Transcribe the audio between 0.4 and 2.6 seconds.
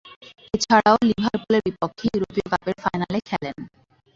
এছাড়াও, লিভারপুলের বিপক্ষে ইউরোপীয়